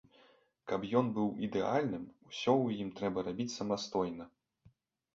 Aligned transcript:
Каб 0.71 0.81
ён 1.01 1.11
быў 1.17 1.29
ідэальным, 1.49 2.03
усё 2.31 2.41
ў 2.41 2.87
ім 2.87 2.93
трэба 2.99 3.19
рабіць 3.31 3.51
самастойна. 3.61 4.25